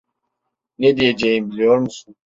Ne 0.77 0.97
diyeceğim 0.97 1.51
biliyor 1.51 1.77
musun? 1.77 2.15